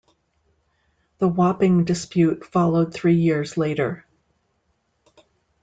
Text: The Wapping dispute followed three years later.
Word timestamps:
The 1.19 1.27
Wapping 1.27 1.85
dispute 1.85 2.43
followed 2.43 2.91
three 2.91 3.17
years 3.17 3.55
later. 3.55 4.03